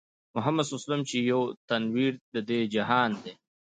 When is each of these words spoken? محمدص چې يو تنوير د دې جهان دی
محمدص 0.35 0.83
چې 1.09 1.17
يو 1.31 1.41
تنوير 1.69 2.13
د 2.33 2.35
دې 2.49 2.59
جهان 2.73 3.11
دی 3.23 3.33